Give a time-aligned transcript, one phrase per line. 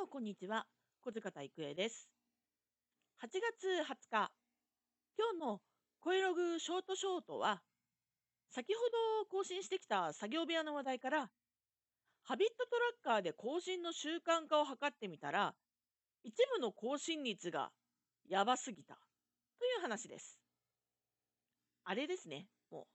[0.00, 0.64] もこんにちは。
[1.02, 2.08] 小塚田育恵です。
[3.22, 4.32] 8月20日、
[5.18, 5.60] 今日の
[6.00, 7.60] 声ログショートショートは、
[8.48, 8.80] 先ほ
[9.20, 11.30] ど更新してきた作業部屋の話題から、
[12.22, 15.54] ハビットトラッカーで更新の習慣化を図ってみたら、
[16.24, 17.70] 一部の更新率が
[18.26, 18.94] やばすぎた
[19.58, 20.40] という話です。
[21.84, 22.86] あれですね、も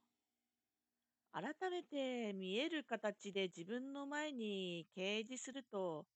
[1.36, 1.40] う。
[1.40, 6.08] 改めて見える形で自分の前に掲示すると、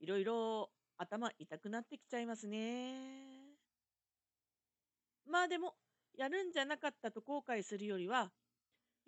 [0.00, 3.56] いろいろ頭痛くなってきちゃいますね。
[5.26, 5.74] まあでも、
[6.16, 8.32] やるんじゃなかったと後悔するよりは、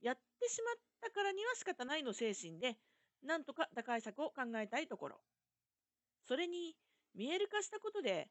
[0.02, 2.76] やってしまったからには仕方ないの精神で、
[3.22, 5.20] なんとか打開策を考えたいところ。
[6.26, 6.76] それに、
[7.14, 8.28] 見える化したことで、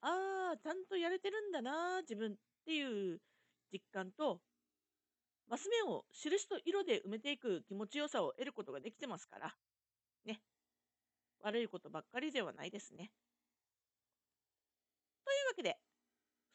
[0.00, 3.20] ああ、ちゃんとやれてるんだな、自分っていう
[3.72, 4.40] 実感と、
[5.48, 9.56] マス目を印と色で埋めていく気持ちよさを得ることができてますから、
[10.24, 10.40] ね。
[11.40, 13.10] 悪いことばっかりではないですね。
[15.24, 15.78] というわけで、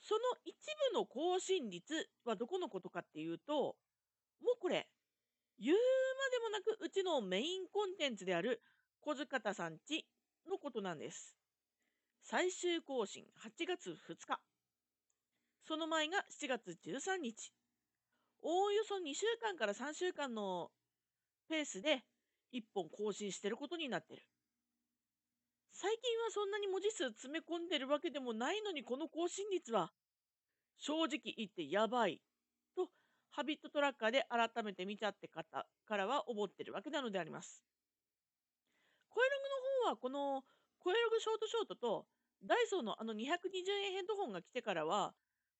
[0.01, 0.55] その一
[0.91, 3.75] 部の更新率はどこのことかっていうと、
[4.41, 4.89] もうこれ、
[5.59, 8.61] 言うまでもなくうちのメインコンテンツである
[9.01, 10.05] 小塚田さんち
[10.49, 11.35] のことなんです。
[12.21, 14.39] 最終更新8月2日。
[15.65, 17.53] その前が7月13日。
[18.41, 20.71] おおよそ2週間から3週間の
[21.47, 22.03] ペースで
[22.53, 24.23] 1本更新してることになってる。
[25.73, 29.91] 最近はそんなに文字数詰め込んでるわけでもないのにこの更新率は
[30.77, 32.21] 正直言ってやばい
[32.75, 32.87] と
[33.31, 37.63] ハビットトラッカーで改めて見ちゃって方からは思ってるわけなのであります。
[39.09, 40.43] 声ログの方はこの
[40.79, 42.05] 声ログショートショートと
[42.45, 45.13] ダイソーのあの220円ヘッドホンが来てからは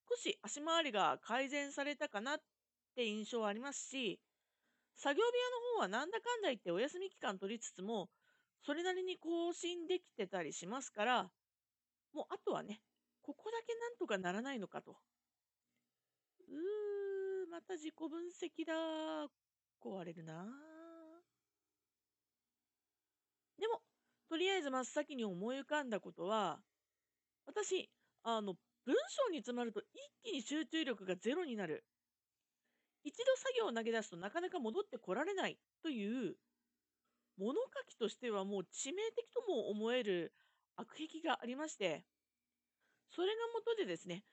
[0.09, 2.37] 少し足回りが改善されたかなっ
[2.95, 4.19] て印象はありますし
[4.95, 8.09] 作業部屋の方はなんだかんだ言ってお休み期間取りつつも
[8.65, 11.23] それなりに更新できてたりしますから
[12.13, 12.79] もうあとはね
[13.21, 14.97] ここだけなんとかならないのかと。
[16.49, 18.73] うーまた自己分析だ
[19.81, 20.45] 壊れるな
[23.59, 23.81] でも
[24.29, 26.59] とりあえず真っ先に思い浮かんだことは
[27.45, 27.89] 私
[28.23, 28.55] あの
[28.85, 31.85] 文章に詰まると一気に集中力がゼロになる。
[33.05, 36.35] 一度作業を投げ出すとなかなか戻ってこられないという
[37.37, 40.33] 物書きとしてはもう致命的とも思える
[40.75, 42.03] 悪癖がありまして
[43.09, 44.23] それが元でですね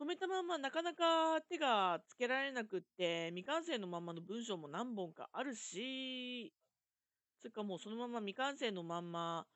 [0.00, 6.52] 止めたままなかなか手がつけられなくって未完成のままの文章も何本かあるし
[7.40, 9.46] つうかもうそのまま未完成のまんま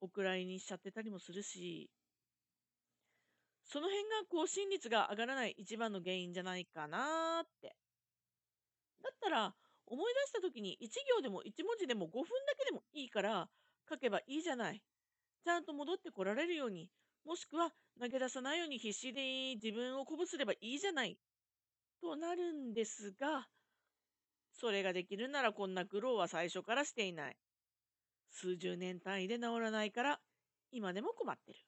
[0.00, 1.90] お蔵入りにしちゃってたりもするし
[3.64, 7.74] その辺が更新率が上がらない一番の原因じゃないかなって。
[9.02, 9.54] だったら
[9.86, 13.48] 思い出した時に1行でも1文字でも5分だけでもいいから
[13.88, 14.82] 書けばいいじゃない。
[15.44, 16.90] ちゃんと戻ってこられるように
[17.24, 17.70] もしくは
[18.00, 21.16] 投げ出さないように必死で自分を鼓舞すればいいじゃない。
[22.00, 23.46] となるんですが
[24.52, 27.36] それができるならこんな苦労は最初からしていない。
[28.30, 30.20] 数十年単位で治らないから
[30.72, 31.58] 今でも困ってる。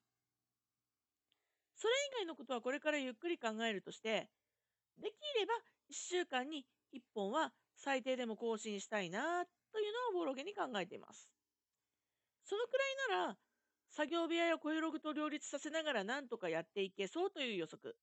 [1.77, 4.29] それ以外のことはこれからゆっくり考えるとして、
[5.00, 5.55] できれば
[5.91, 11.31] 1週間に1本は最低でも更新したいなというのをボロゲに考えています。
[12.44, 13.37] そのくらいなら、
[13.91, 17.97] 作業部屋や声ログと両立させながら何とかやっていけそうという予測。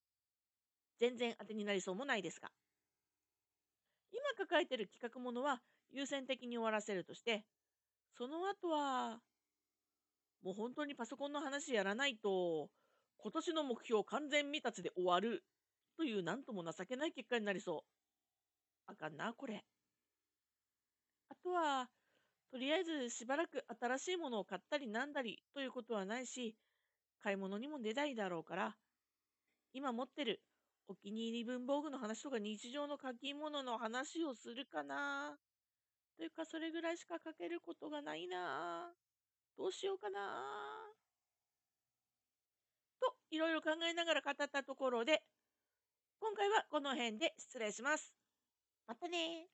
[1.00, 2.50] 全然当てになりそうもないですが。
[4.12, 7.44] 今抱えてる企画ものは優先的に終わらせるとして、
[8.18, 9.20] その後は、
[10.42, 12.70] もう本当にパソコンの話やらないと、
[13.18, 15.44] 今年の目標完全未達で終わる
[15.98, 18.05] という何とも情けない結果になりそう。
[18.88, 19.64] あかんな、これ。
[21.30, 21.90] あとは、
[22.52, 26.56] とりあえずしばらく新しいものを買ったりなんだりということはないし、
[27.22, 28.76] 買い物にも出ないだろうから、
[29.74, 30.42] 今持ってる
[30.88, 35.38] お気に入り文房具の話とか日常の書き物の話をするかな。
[36.18, 38.94] というか、それぐらいしか書けることがないな。
[39.58, 40.20] どうしようかな。
[43.02, 45.22] といろいろ考えながら語ったところで
[46.20, 48.25] 今回はこの辺で失礼します。
[48.88, 49.48] またね